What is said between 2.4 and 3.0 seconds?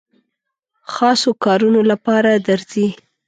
درځي.